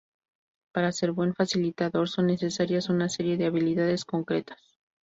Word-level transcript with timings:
Para 0.73 0.91
ser 0.93 1.11
buen 1.11 1.35
facilitador 1.35 2.09
son 2.09 2.25
necesarias 2.25 2.89
una 2.89 3.07
serie 3.07 3.37
de 3.37 3.45
habilidades 3.45 4.03
concretas. 4.03 4.59